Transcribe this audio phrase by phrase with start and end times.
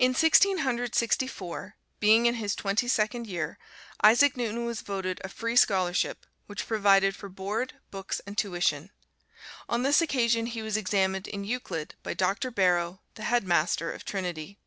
[0.00, 3.56] In Sixteen Hundred Sixty four, being in his twenty second year,
[4.02, 8.90] Isaac Newton was voted a free scholarship, which provided for board, books and tuition.
[9.68, 14.04] On this occasion he was examined in Euclid by Doctor Barrow, the Head Master of
[14.04, 14.58] Trinity.